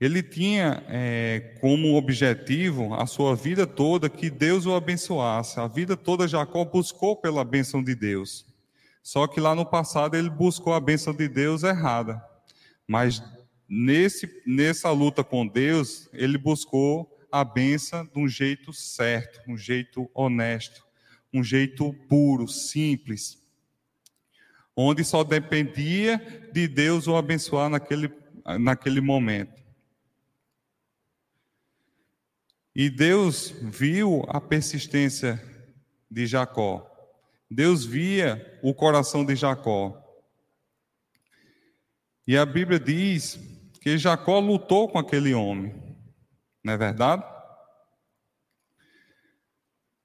Ele 0.00 0.22
tinha 0.22 0.82
é, 0.88 1.56
como 1.60 1.94
objetivo 1.96 2.92
a 2.94 3.06
sua 3.06 3.36
vida 3.36 3.66
toda 3.66 4.10
que 4.10 4.28
Deus 4.28 4.66
o 4.66 4.74
abençoasse. 4.74 5.60
A 5.60 5.68
vida 5.68 5.96
toda 5.96 6.26
Jacó 6.26 6.64
buscou 6.64 7.14
pela 7.16 7.44
bênção 7.44 7.84
de 7.84 7.94
Deus. 7.94 8.44
Só 9.00 9.26
que 9.26 9.40
lá 9.40 9.54
no 9.54 9.64
passado 9.64 10.16
ele 10.16 10.30
buscou 10.30 10.74
a 10.74 10.80
bênção 10.80 11.14
de 11.14 11.28
Deus 11.28 11.62
errada. 11.62 12.20
Mas 12.86 13.22
nesse, 13.68 14.28
nessa 14.46 14.90
luta 14.90 15.22
com 15.22 15.46
Deus, 15.46 16.08
ele 16.12 16.36
buscou 16.36 17.08
a 17.30 17.44
bênção 17.44 18.04
de 18.04 18.18
um 18.18 18.28
jeito 18.28 18.72
certo, 18.72 19.40
um 19.48 19.56
jeito 19.56 20.10
honesto, 20.12 20.84
um 21.32 21.42
jeito 21.42 21.92
puro, 22.08 22.46
simples, 22.46 23.42
onde 24.76 25.04
só 25.04 25.24
dependia 25.24 26.18
de 26.52 26.68
Deus 26.68 27.06
o 27.06 27.16
abençoar 27.16 27.68
naquele, 27.68 28.12
naquele 28.58 29.00
momento. 29.00 29.62
E 32.74 32.88
Deus 32.88 33.50
viu 33.62 34.24
a 34.28 34.40
persistência 34.40 35.42
de 36.10 36.26
Jacó. 36.26 36.88
Deus 37.50 37.84
via 37.84 38.58
o 38.62 38.74
coração 38.74 39.24
de 39.24 39.36
Jacó. 39.36 39.98
E 42.26 42.36
a 42.36 42.46
Bíblia 42.46 42.80
diz 42.80 43.38
que 43.80 43.98
Jacó 43.98 44.38
lutou 44.38 44.88
com 44.88 44.98
aquele 44.98 45.34
homem. 45.34 45.74
Não 46.64 46.72
é 46.72 46.78
verdade? 46.78 47.24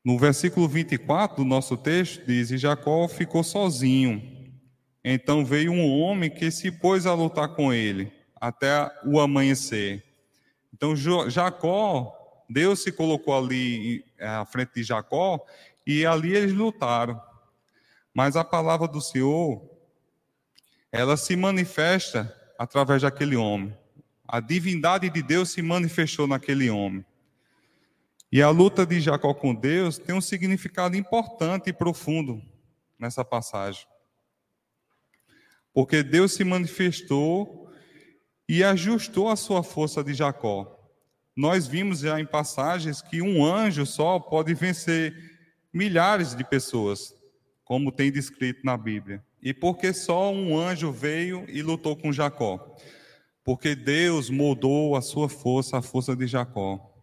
No 0.08 0.18
versículo 0.18 0.70
24 0.70 1.36
do 1.36 1.44
nosso 1.44 1.76
texto 1.76 2.26
diz: 2.26 2.50
E 2.50 2.58
Jacó 2.58 3.10
ficou 3.10 3.44
sozinho. 3.44 4.24
Então 5.04 5.44
veio 5.44 5.74
um 5.74 6.00
homem 6.00 6.30
que 6.30 6.50
se 6.50 6.72
pôs 6.72 7.06
a 7.06 7.14
lutar 7.14 7.50
com 7.50 7.74
ele 7.74 8.10
até 8.40 8.90
o 9.06 9.20
amanhecer. 9.20 10.02
Então 10.74 10.96
Jacó, 10.96 12.46
Deus 12.50 12.84
se 12.84 12.90
colocou 12.90 13.38
ali 13.38 14.06
à 14.18 14.46
frente 14.46 14.76
de 14.76 14.84
Jacó 14.84 15.46
e 15.86 16.06
ali 16.06 16.34
eles 16.34 16.54
lutaram. 16.54 17.22
Mas 18.14 18.38
a 18.38 18.46
palavra 18.46 18.88
do 18.88 19.02
Senhor, 19.02 19.62
ela 20.90 21.18
se 21.18 21.36
manifesta 21.36 22.34
através 22.58 23.02
daquele 23.02 23.36
homem. 23.36 23.76
A 24.26 24.40
divindade 24.40 25.10
de 25.10 25.22
Deus 25.22 25.50
se 25.52 25.62
manifestou 25.62 26.28
naquele 26.28 26.70
homem. 26.70 27.06
E 28.32 28.42
a 28.42 28.50
luta 28.50 28.86
de 28.86 29.00
Jacó 29.00 29.34
com 29.34 29.56
Deus 29.56 29.98
tem 29.98 30.14
um 30.14 30.22
significado 30.22 30.98
importante 30.98 31.70
e 31.70 31.74
profundo 31.74 32.42
nessa 33.00 33.24
passagem. 33.24 33.88
Porque 35.74 36.04
Deus 36.04 36.34
se 36.34 36.44
manifestou 36.44 37.72
e 38.50 38.64
ajustou 38.64 39.30
a 39.30 39.36
sua 39.36 39.64
força 39.64 40.04
de 40.04 40.14
Jacó. 40.14 40.74
Nós 41.36 41.68
vimos 41.68 42.00
já 42.00 42.20
em 42.20 42.26
passagens 42.26 43.02
que 43.02 43.22
um 43.22 43.46
anjo 43.46 43.86
só 43.86 44.20
pode 44.20 44.54
vencer 44.54 45.16
milhares 45.72 46.36
de 46.36 46.44
pessoas, 46.44 47.14
como 47.64 47.92
tem 47.92 48.12
descrito 48.12 48.62
na 48.66 48.76
Bíblia. 48.76 49.24
E 49.42 49.54
porque 49.54 49.94
só 49.94 50.32
um 50.34 50.58
anjo 50.58 50.92
veio 50.92 51.46
e 51.48 51.62
lutou 51.62 51.96
com 51.96 52.12
Jacó? 52.12 52.76
Porque 53.44 53.76
Deus 53.76 54.30
moldou 54.30 54.96
a 54.96 55.02
sua 55.02 55.30
força, 55.30 55.78
a 55.78 55.82
força 55.82 56.16
de 56.16 56.26
Jacó. 56.26 56.97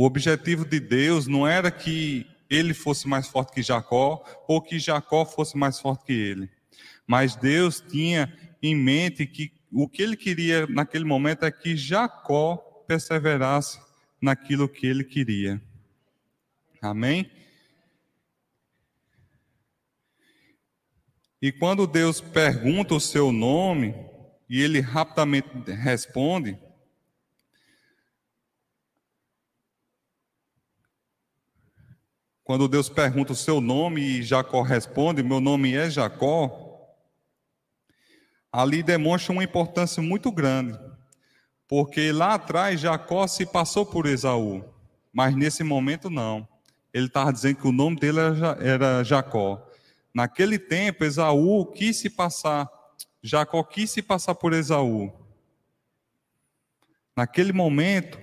O 0.00 0.04
objetivo 0.06 0.64
de 0.64 0.80
Deus 0.80 1.26
não 1.26 1.46
era 1.46 1.70
que 1.70 2.26
ele 2.48 2.72
fosse 2.72 3.06
mais 3.06 3.28
forte 3.28 3.52
que 3.52 3.62
Jacó 3.62 4.24
ou 4.48 4.58
que 4.58 4.78
Jacó 4.78 5.26
fosse 5.26 5.58
mais 5.58 5.78
forte 5.78 6.06
que 6.06 6.12
ele. 6.14 6.50
Mas 7.06 7.36
Deus 7.36 7.84
tinha 7.86 8.34
em 8.62 8.74
mente 8.74 9.26
que 9.26 9.52
o 9.70 9.86
que 9.86 10.00
ele 10.00 10.16
queria 10.16 10.66
naquele 10.66 11.04
momento 11.04 11.44
é 11.44 11.50
que 11.50 11.76
Jacó 11.76 12.56
perseverasse 12.88 13.78
naquilo 14.22 14.70
que 14.70 14.86
ele 14.86 15.04
queria. 15.04 15.60
Amém? 16.80 17.30
E 21.42 21.52
quando 21.52 21.86
Deus 21.86 22.22
pergunta 22.22 22.94
o 22.94 23.00
seu 23.00 23.30
nome, 23.30 23.94
e 24.48 24.62
ele 24.62 24.80
rapidamente 24.80 25.70
responde, 25.72 26.58
quando 32.50 32.66
Deus 32.66 32.88
pergunta 32.88 33.32
o 33.32 33.36
seu 33.36 33.60
nome 33.60 34.00
e 34.00 34.22
Jacó 34.24 34.62
responde: 34.62 35.22
Meu 35.22 35.38
nome 35.38 35.76
é 35.76 35.88
Jacó, 35.88 36.96
ali 38.50 38.82
demonstra 38.82 39.32
uma 39.32 39.44
importância 39.44 40.02
muito 40.02 40.32
grande, 40.32 40.76
porque 41.68 42.10
lá 42.10 42.34
atrás 42.34 42.80
Jacó 42.80 43.28
se 43.28 43.46
passou 43.46 43.86
por 43.86 44.04
Esaú, 44.04 44.64
mas 45.12 45.32
nesse 45.36 45.62
momento 45.62 46.10
não. 46.10 46.48
Ele 46.92 47.06
estava 47.06 47.32
dizendo 47.32 47.54
que 47.54 47.68
o 47.68 47.72
nome 47.72 48.00
dele 48.00 48.18
era 48.58 49.04
Jacó. 49.04 49.64
Naquele 50.12 50.58
tempo, 50.58 51.04
Esaú 51.04 51.64
quis 51.66 51.98
se 51.98 52.10
passar, 52.10 52.68
Jacó 53.22 53.62
quis 53.62 53.92
se 53.92 54.02
passar 54.02 54.34
por 54.34 54.52
Esaú. 54.54 55.12
Naquele 57.16 57.52
momento, 57.52 58.18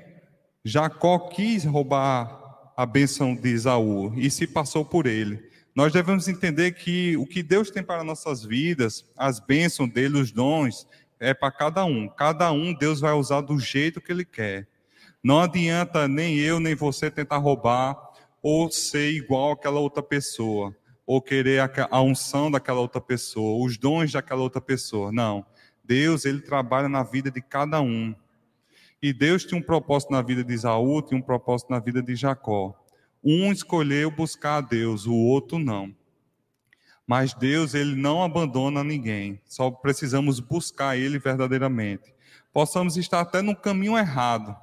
Jacó 0.66 1.30
quis 1.30 1.64
roubar 1.64 2.47
a 2.78 2.86
bênção 2.86 3.36
de 3.36 3.50
Esaú 3.50 4.14
e 4.16 4.30
se 4.30 4.46
passou 4.46 4.86
por 4.86 5.08
ele. 5.08 5.44
Nós 5.76 5.92
devemos 5.92 6.28
entender 6.28 6.74
que 6.74 7.18
o 7.18 7.26
que 7.26 7.42
Deus 7.42 7.72
tem 7.72 7.82
para 7.82 8.04
nossas 8.04 8.44
vidas, 8.44 9.04
as 9.18 9.40
bênçãos 9.40 9.92
dele, 9.92 10.20
os 10.20 10.32
dons, 10.32 10.88
é 11.20 11.34
para 11.34 11.52
cada 11.52 11.84
um. 11.84 12.08
Cada 12.08 12.52
um 12.52 12.76
Deus 12.76 13.00
vai 13.00 13.14
usar 13.14 13.42
do 13.42 13.60
jeito 13.60 14.00
que 14.00 14.12
ele 14.12 14.24
quer. 14.24 14.68
Não 15.24 15.42
adianta 15.42 16.08
nem 16.08 16.38
eu 16.38 16.60
nem 16.60 16.76
você 16.76 17.10
tentar 17.10 17.38
roubar 17.38 17.98
ou 18.44 18.70
ser 18.70 19.12
igual 19.12 19.54
àquela 19.54 19.80
outra 19.80 20.04
pessoa 20.04 20.76
ou 21.04 21.22
querer 21.22 21.72
a 21.90 22.02
unção 22.02 22.52
daquela 22.52 22.80
outra 22.80 23.02
pessoa, 23.02 23.66
os 23.66 23.78
dons 23.78 24.12
daquela 24.12 24.42
outra 24.42 24.62
pessoa. 24.62 25.12
Não. 25.12 25.44
Deus, 25.84 26.26
ele 26.26 26.42
trabalha 26.42 26.90
na 26.90 27.02
vida 27.02 27.32
de 27.32 27.42
cada 27.42 27.82
um. 27.82 28.14
E 29.02 29.14
Deus 29.14 29.46
tinha 29.46 29.60
um 29.60 29.64
propósito 29.64 30.12
na 30.12 30.22
vida 30.22 30.44
de 30.44 30.54
Isaú, 30.54 31.02
tinha 31.02 31.18
um 31.18 31.22
propósito 31.22 31.70
na 31.70 31.80
vida 31.80 32.02
de 32.02 32.16
Jacó. 32.16 32.74
Um 33.24 33.52
escolheu 33.52 34.10
buscar 34.10 34.58
a 34.58 34.62
Deus, 34.62 35.06
o 35.06 35.14
outro 35.14 35.60
não. 35.60 35.96
Mas 37.06 37.34
Deus, 37.34 37.74
ele 37.74 37.96
não 37.96 38.24
abandona 38.24 38.84
ninguém. 38.84 39.40
Só 39.46 39.72
precisamos 39.72 40.40
buscar 40.40 40.98
ele 40.98 41.20
verdadeiramente. 41.20 42.14
Possamos 42.52 42.98
estar 42.98 43.22
até 43.22 43.42
no 43.42 43.56
caminho 43.56 43.98
errado, 43.98 44.56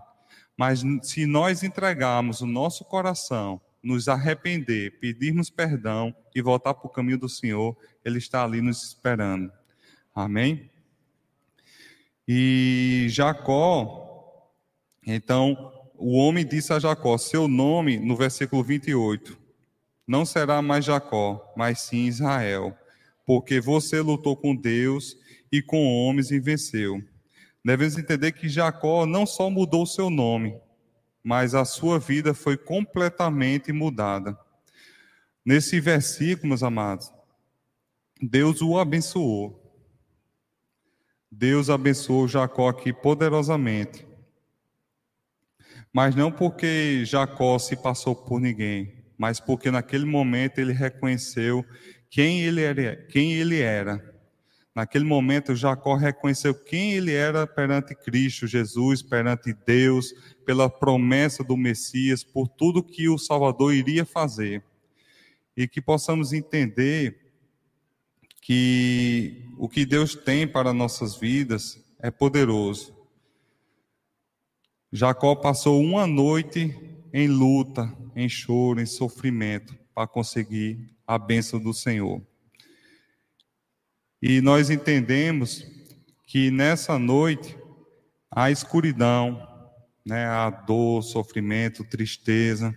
mas 0.57 0.83
se 1.03 1.27
nós 1.27 1.63
entregarmos 1.63 2.41
o 2.41 2.47
nosso 2.47 2.85
coração 2.85 3.61
nos 3.83 4.09
arrepender, 4.09 4.99
pedirmos 4.99 5.49
perdão 5.51 6.15
e 6.35 6.43
voltar 6.43 6.75
para 6.75 6.87
o 6.87 6.91
caminho 6.91 7.19
do 7.19 7.29
Senhor, 7.29 7.77
Ele 8.05 8.19
está 8.19 8.43
ali 8.43 8.61
nos 8.61 8.83
esperando. 8.83 9.53
Amém? 10.15 10.71
E 12.27 13.07
Jacó, 13.11 14.04
então, 15.07 15.73
o 15.97 16.17
homem 16.17 16.47
disse 16.47 16.73
a 16.73 16.79
Jacó: 16.79 17.17
Seu 17.19 17.47
nome, 17.47 17.99
no 17.99 18.17
versículo 18.17 18.63
28, 18.63 19.39
não 20.07 20.25
será 20.25 20.61
mais 20.61 20.85
Jacó, 20.85 21.53
mas 21.57 21.81
sim 21.81 22.07
Israel, 22.07 22.77
porque 23.25 23.61
você 23.61 24.01
lutou 24.01 24.37
com 24.37 24.55
Deus 24.55 25.17
e 25.51 25.63
com 25.63 25.87
homens 25.87 26.31
e 26.31 26.39
venceu. 26.39 27.03
Devemos 27.65 27.97
entender 27.97 28.33
que 28.33 28.49
Jacó 28.49 29.07
não 29.07 29.25
só 29.25 29.49
mudou 29.49 29.87
seu 29.87 30.11
nome, 30.11 30.59
mas 31.23 31.55
a 31.55 31.65
sua 31.65 31.99
vida 31.99 32.35
foi 32.35 32.57
completamente 32.59 33.73
mudada. 33.73 34.39
Nesse 35.45 35.81
versículo, 35.81 36.49
meus 36.49 36.63
amados, 36.63 37.11
Deus 38.21 38.61
o 38.61 38.79
abençoou. 38.79 39.61
Deus 41.31 41.71
abençoou 41.71 42.29
Jacó 42.29 42.69
aqui 42.69 42.93
poderosamente. 42.93 44.07
Mas 45.95 46.15
não 46.15 46.31
porque 46.31 47.05
Jacó 47.07 47.59
se 47.59 47.77
passou 47.77 48.15
por 48.15 48.41
ninguém, 48.41 48.93
mas 49.17 49.41
porque 49.41 49.71
naquele 49.71 50.05
momento 50.05 50.59
ele 50.59 50.73
reconheceu 50.73 51.65
quem 52.11 52.43
ele 52.43 52.63
era, 52.63 52.97
quem 53.07 53.33
ele 53.33 53.61
era 53.61 54.15
Naquele 54.75 55.05
momento, 55.05 55.55
Jacó 55.55 55.95
reconheceu 55.95 56.53
quem 56.53 56.95
ele 56.95 57.13
era 57.13 57.47
perante 57.47 57.95
Cristo 57.95 58.45
Jesus, 58.45 59.03
perante 59.03 59.55
Deus, 59.65 60.13
pela 60.45 60.69
promessa 60.69 61.45
do 61.45 61.57
Messias, 61.57 62.25
por 62.25 62.49
tudo 62.49 62.83
que 62.83 63.09
o 63.09 63.17
Salvador 63.17 63.73
iria 63.73 64.05
fazer. 64.05 64.65
E 65.57 65.69
que 65.69 65.81
possamos 65.81 66.33
entender 66.33 67.21
que 68.41 69.47
o 69.57 69.69
que 69.69 69.87
Deus 69.87 70.17
tem 70.17 70.47
para 70.47 70.75
nossas 70.75 71.15
vidas 71.15 71.81
é 72.01 72.11
poderoso. 72.11 72.93
Jacó 74.97 75.35
passou 75.35 75.83
uma 75.83 76.07
noite 76.07 76.73
em 77.13 77.27
luta, 77.27 77.93
em 78.15 78.29
choro, 78.29 78.81
em 78.81 78.87
sofrimento, 78.87 79.77
para 79.93 80.07
conseguir 80.07 80.89
a 81.05 81.19
bênção 81.19 81.59
do 81.59 81.75
Senhor. 81.75 82.23
E 84.23 84.41
nós 84.41 84.71
entendemos 84.71 85.67
que 86.25 86.49
nessa 86.49 86.97
noite 86.97 87.59
a 88.31 88.53
escuridão, 88.53 89.45
né, 90.07 90.27
a 90.27 90.49
dor, 90.49 91.03
sofrimento, 91.03 91.83
tristeza. 91.83 92.73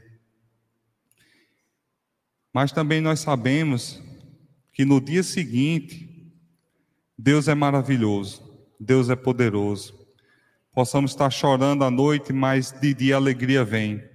Mas 2.52 2.72
também 2.72 3.00
nós 3.00 3.20
sabemos 3.20 4.02
que 4.74 4.84
no 4.84 5.00
dia 5.00 5.22
seguinte, 5.22 6.34
Deus 7.16 7.48
é 7.48 7.54
maravilhoso, 7.54 8.42
Deus 8.80 9.08
é 9.08 9.16
poderoso. 9.16 10.07
Possamos 10.78 11.10
estar 11.10 11.32
chorando 11.32 11.84
à 11.84 11.90
noite, 11.90 12.32
mas 12.32 12.72
de 12.72 12.94
dia 12.94 13.16
a 13.16 13.18
alegria 13.18 13.66
vem. 13.66 14.08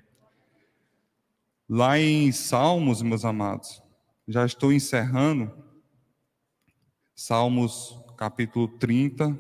Lá 1.68 1.98
em 1.98 2.30
Salmos, 2.30 3.02
meus 3.02 3.24
amados, 3.24 3.82
já 4.28 4.46
estou 4.46 4.72
encerrando. 4.72 5.50
Salmos 7.16 7.98
capítulo 8.16 8.68
30, 8.78 9.36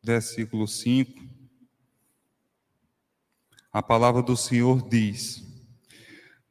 versículo 0.00 0.68
5. 0.68 1.20
A 3.72 3.82
palavra 3.82 4.22
do 4.22 4.36
Senhor 4.36 4.88
diz: 4.88 5.42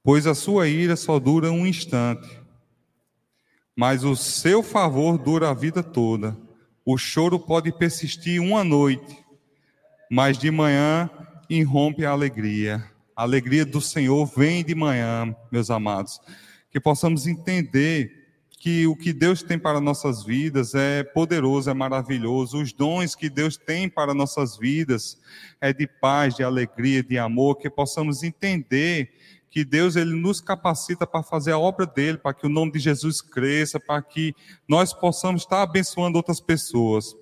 Pois 0.03 0.27
a 0.27 0.35
sua 0.35 0.67
ira 0.67 0.97
só 0.97 1.17
dura 1.19 1.49
um 1.49 1.65
instante, 1.65 2.27
mas 3.73 4.03
o 4.03 4.13
seu 4.13 4.61
favor 4.61 5.17
dura 5.17 5.51
a 5.51 5.53
vida 5.53 5.81
toda. 5.81 6.37
O 6.83 6.97
choro 6.97 7.39
pode 7.39 7.71
persistir 7.71 8.41
uma 8.41 8.63
noite, 8.63 9.20
mas 10.11 10.37
de 10.37 10.51
manhã 10.51 11.09
irrompe 11.49 12.05
a 12.05 12.11
alegria. 12.11 12.83
A 13.15 13.23
alegria 13.23 13.65
do 13.65 13.79
Senhor 13.79 14.25
vem 14.25 14.61
de 14.61 14.75
manhã, 14.75 15.33
meus 15.49 15.69
amados. 15.69 16.19
Que 16.69 16.81
possamos 16.81 17.27
entender 17.27 18.11
que 18.59 18.85
o 18.87 18.93
que 18.93 19.13
Deus 19.13 19.41
tem 19.41 19.57
para 19.57 19.79
nossas 19.79 20.21
vidas 20.21 20.75
é 20.75 21.01
poderoso, 21.01 21.69
é 21.69 21.73
maravilhoso. 21.73 22.61
Os 22.61 22.73
dons 22.73 23.15
que 23.15 23.29
Deus 23.29 23.55
tem 23.55 23.87
para 23.87 24.13
nossas 24.13 24.57
vidas 24.57 25.17
é 25.61 25.71
de 25.71 25.87
paz, 25.87 26.35
de 26.35 26.43
alegria, 26.43 27.01
de 27.01 27.17
amor. 27.17 27.55
Que 27.55 27.69
possamos 27.69 28.21
entender 28.21 29.13
que 29.49 29.63
Deus 29.63 29.95
ele 29.95 30.13
nos 30.13 30.41
capacita 30.41 31.07
para 31.07 31.23
fazer 31.23 31.53
a 31.53 31.57
obra 31.57 31.85
dele, 31.85 32.17
para 32.17 32.33
que 32.33 32.45
o 32.45 32.49
nome 32.49 32.73
de 32.73 32.79
Jesus 32.79 33.21
cresça, 33.21 33.79
para 33.79 34.01
que 34.01 34.35
nós 34.67 34.93
possamos 34.93 35.43
estar 35.43 35.61
abençoando 35.61 36.17
outras 36.17 36.41
pessoas. 36.41 37.15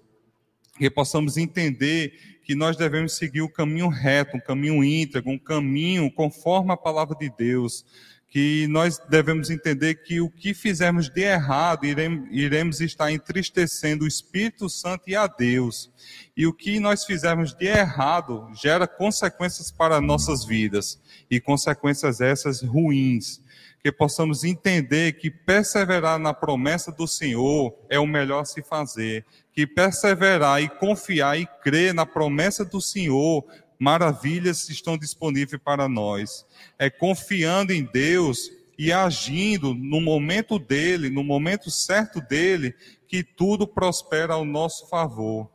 Que 0.76 0.90
possamos 0.90 1.38
entender 1.38 2.39
que 2.50 2.56
nós 2.56 2.76
devemos 2.76 3.14
seguir 3.14 3.44
o 3.44 3.48
caminho 3.48 3.90
reto, 3.90 4.36
um 4.36 4.40
caminho 4.40 4.84
íntegro, 4.84 5.30
um 5.30 5.38
caminho 5.38 6.12
conforme 6.12 6.72
a 6.72 6.76
palavra 6.76 7.16
de 7.16 7.30
Deus 7.30 7.86
que 8.28 8.68
nós 8.68 9.00
devemos 9.10 9.52
entender 9.52 10.04
que 10.04 10.20
o 10.20 10.32
que 10.32 10.54
fizermos 10.56 11.10
de 11.10 11.22
errado, 11.22 11.86
iremos, 11.86 12.82
estar 12.82 13.12
entristecendo 13.12 14.04
o 14.04 14.08
Espírito 14.08 14.70
Santo 14.70 15.04
e 15.08 15.16
a 15.16 15.26
Deus. 15.26 15.92
E 16.38 16.46
o 16.46 16.54
que 16.54 16.80
nós 16.80 17.06
fizermos 17.06 17.54
de 17.54 17.66
errado 17.66 18.48
gera 18.54 18.88
consequências 18.88 19.72
para 19.72 20.00
nossas 20.00 20.46
vidas, 20.46 21.00
e 21.30 21.40
consequências 21.40 22.22
essas 22.22 22.62
ruins. 22.62 23.42
Que 23.82 23.92
possamos 23.92 24.44
entender 24.44 25.14
que 25.14 25.32
perseverar 25.32 26.20
na 26.20 26.34
promessa 26.34 26.92
do 26.92 27.08
Senhor 27.08 27.74
é 27.90 28.00
o 28.00 28.06
melhor 28.06 28.42
a 28.42 28.46
se 28.46 28.62
fazer. 28.62 29.26
Que 29.54 29.66
perseverar 29.66 30.62
e 30.62 30.68
confiar 30.68 31.40
e 31.40 31.46
crer 31.64 31.94
na 31.94 32.06
promessa 32.06 32.66
do 32.66 32.82
Senhor 32.82 33.46
maravilhas 33.80 34.70
estão 34.70 34.98
disponíveis 34.98 35.62
para 35.64 35.88
nós. 35.88 36.46
É 36.78 36.90
confiando 36.90 37.72
em 37.72 37.84
Deus 37.84 38.52
e 38.78 38.92
agindo 38.92 39.74
no 39.74 40.02
momento 40.02 40.60
dele, 40.60 41.10
no 41.10 41.24
momento 41.24 41.72
certo 41.72 42.22
dele, 42.22 42.76
que 43.08 43.24
tudo 43.24 43.68
prospera 43.68 44.34
ao 44.34 44.46
nosso 44.46 44.88
favor. 44.88 45.50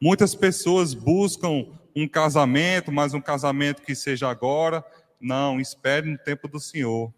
Muitas 0.00 0.34
pessoas 0.34 0.92
buscam 0.92 1.66
um 1.96 2.06
casamento, 2.06 2.92
mas 2.92 3.14
um 3.14 3.20
casamento 3.20 3.82
que 3.82 3.94
seja 3.94 4.28
agora. 4.28 4.84
Não, 5.20 5.60
espere 5.60 6.10
no 6.10 6.18
tempo 6.18 6.48
do 6.48 6.60
Senhor. 6.60 7.12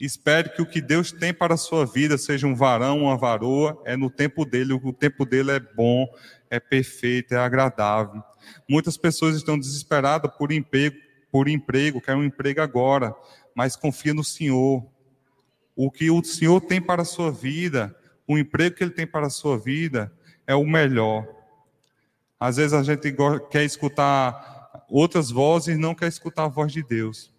Espere 0.00 0.48
que 0.48 0.62
o 0.62 0.66
que 0.66 0.80
Deus 0.80 1.12
tem 1.12 1.34
para 1.34 1.54
a 1.54 1.58
sua 1.58 1.84
vida 1.84 2.16
seja 2.16 2.46
um 2.46 2.54
varão, 2.54 3.02
uma 3.02 3.18
varoa, 3.18 3.80
é 3.84 3.98
no 3.98 4.08
tempo 4.08 4.46
dele, 4.46 4.72
o 4.72 4.92
tempo 4.94 5.26
dele 5.26 5.50
é 5.50 5.60
bom, 5.60 6.08
é 6.48 6.58
perfeito, 6.58 7.34
é 7.34 7.36
agradável. 7.36 8.22
Muitas 8.66 8.96
pessoas 8.96 9.36
estão 9.36 9.58
desesperadas 9.58 10.32
por 10.38 10.52
emprego, 10.52 10.96
por 11.30 11.48
emprego, 11.48 12.00
querem 12.00 12.22
um 12.22 12.24
emprego 12.24 12.62
agora, 12.62 13.14
mas 13.54 13.76
confia 13.76 14.14
no 14.14 14.24
Senhor. 14.24 14.82
O 15.76 15.90
que 15.90 16.10
o 16.10 16.24
Senhor 16.24 16.62
tem 16.62 16.80
para 16.80 17.02
a 17.02 17.04
sua 17.04 17.30
vida, 17.30 17.94
o 18.26 18.38
emprego 18.38 18.76
que 18.76 18.82
Ele 18.82 18.90
tem 18.90 19.06
para 19.06 19.26
a 19.26 19.30
sua 19.30 19.58
vida, 19.58 20.10
é 20.46 20.54
o 20.54 20.64
melhor. 20.64 21.28
Às 22.38 22.56
vezes 22.56 22.72
a 22.72 22.82
gente 22.82 23.14
quer 23.50 23.64
escutar 23.64 24.86
outras 24.88 25.30
vozes 25.30 25.76
e 25.76 25.78
não 25.78 25.94
quer 25.94 26.08
escutar 26.08 26.44
a 26.44 26.48
voz 26.48 26.72
de 26.72 26.82
Deus. 26.82 27.30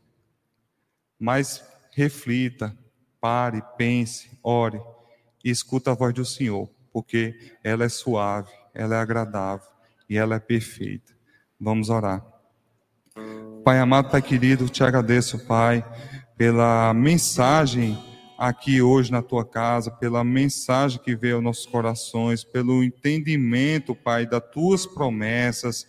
Mas 1.19 1.70
reflita, 1.91 2.75
pare, 3.19 3.62
pense, 3.77 4.32
ore 4.43 4.82
e 5.43 5.49
escuta 5.49 5.91
a 5.91 5.95
voz 5.95 6.13
do 6.13 6.25
Senhor, 6.25 6.69
porque 6.91 7.54
ela 7.63 7.84
é 7.84 7.89
suave, 7.89 8.51
ela 8.73 8.95
é 8.95 8.99
agradável 8.99 9.67
e 10.10 10.17
ela 10.17 10.36
é 10.36 10.39
perfeita. 10.39 11.13
Vamos 11.60 11.89
orar. 11.89 12.25
Pai 13.63 13.80
amado, 13.80 14.10
Pai 14.10 14.21
querido, 14.21 14.67
te 14.67 14.84
agradeço, 14.84 15.45
Pai, 15.45 15.86
pela 16.36 16.93
mensagem 16.93 17.97
aqui 18.38 18.82
hoje 18.82 19.12
na 19.12 19.21
tua 19.21 19.45
casa, 19.45 19.91
pela 19.91 20.23
mensagem 20.23 20.99
que 20.99 21.15
veio 21.15 21.36
aos 21.36 21.43
nossos 21.43 21.65
corações, 21.67 22.43
pelo 22.43 22.84
entendimento, 22.84 23.93
Pai, 23.93 24.25
das 24.25 24.41
tuas 24.51 24.88
promessas, 24.88 25.86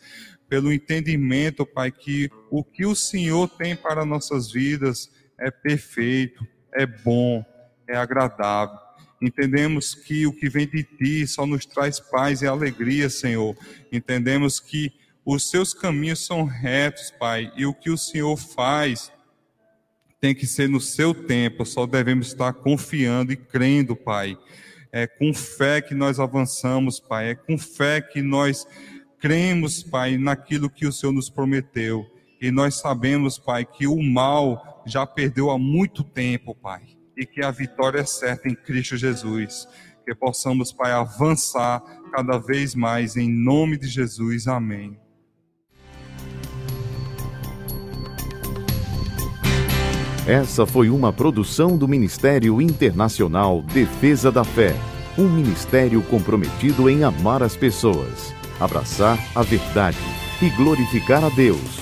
pelo 0.50 0.70
entendimento, 0.70 1.64
Pai, 1.64 1.90
que 1.90 2.30
o 2.50 2.62
que 2.62 2.84
o 2.84 2.94
Senhor 2.94 3.48
tem 3.48 3.74
para 3.74 4.04
nossas 4.04 4.52
vidas 4.52 5.10
é 5.42 5.50
perfeito, 5.50 6.46
é 6.72 6.86
bom, 6.86 7.44
é 7.88 7.96
agradável. 7.96 8.78
Entendemos 9.20 9.94
que 9.94 10.26
o 10.26 10.32
que 10.32 10.48
vem 10.48 10.66
de 10.66 10.82
ti 10.82 11.26
só 11.26 11.46
nos 11.46 11.66
traz 11.66 12.00
paz 12.00 12.42
e 12.42 12.46
alegria, 12.46 13.08
Senhor. 13.10 13.56
Entendemos 13.92 14.58
que 14.58 14.92
os 15.24 15.48
seus 15.48 15.72
caminhos 15.72 16.24
são 16.24 16.44
retos, 16.44 17.12
Pai, 17.12 17.52
e 17.56 17.64
o 17.66 17.74
que 17.74 17.90
o 17.90 17.98
Senhor 17.98 18.36
faz 18.36 19.12
tem 20.20 20.34
que 20.34 20.46
ser 20.46 20.68
no 20.68 20.80
seu 20.80 21.12
tempo, 21.12 21.66
só 21.66 21.84
devemos 21.84 22.28
estar 22.28 22.52
confiando 22.52 23.32
e 23.32 23.36
crendo, 23.36 23.96
Pai. 23.96 24.38
É 24.92 25.04
com 25.04 25.34
fé 25.34 25.80
que 25.80 25.94
nós 25.94 26.20
avançamos, 26.20 27.00
Pai, 27.00 27.30
é 27.30 27.34
com 27.34 27.58
fé 27.58 28.00
que 28.00 28.22
nós 28.22 28.64
cremos, 29.18 29.82
Pai, 29.82 30.16
naquilo 30.16 30.70
que 30.70 30.86
o 30.86 30.92
Senhor 30.92 31.12
nos 31.12 31.28
prometeu. 31.28 32.06
E 32.40 32.52
nós 32.52 32.76
sabemos, 32.76 33.36
Pai, 33.36 33.64
que 33.64 33.86
o 33.88 34.00
mal 34.00 34.71
já 34.86 35.06
perdeu 35.06 35.50
há 35.50 35.58
muito 35.58 36.02
tempo, 36.02 36.54
Pai, 36.54 36.82
e 37.16 37.26
que 37.26 37.42
a 37.42 37.50
vitória 37.50 38.00
é 38.00 38.04
certa 38.04 38.48
em 38.48 38.54
Cristo 38.54 38.96
Jesus. 38.96 39.68
Que 40.04 40.14
possamos, 40.14 40.72
Pai, 40.72 40.92
avançar 40.92 41.82
cada 42.12 42.38
vez 42.38 42.74
mais 42.74 43.16
em 43.16 43.30
nome 43.30 43.78
de 43.78 43.86
Jesus. 43.86 44.46
Amém. 44.46 44.98
Essa 50.26 50.64
foi 50.64 50.88
uma 50.88 51.12
produção 51.12 51.76
do 51.76 51.88
Ministério 51.88 52.62
Internacional 52.62 53.60
Defesa 53.60 54.30
da 54.30 54.44
Fé, 54.44 54.72
um 55.18 55.28
ministério 55.28 56.00
comprometido 56.02 56.88
em 56.88 57.02
amar 57.02 57.42
as 57.42 57.56
pessoas, 57.56 58.32
abraçar 58.60 59.18
a 59.34 59.42
verdade 59.42 59.98
e 60.40 60.48
glorificar 60.50 61.24
a 61.24 61.28
Deus. 61.28 61.81